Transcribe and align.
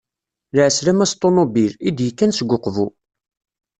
Lɛeslama 0.55 1.05
s 1.11 1.13
ṭunubil, 1.19 1.73
i 1.87 1.89
d-yekkan 1.97 2.31
seg 2.33 2.49
Uqbu. 2.57 2.87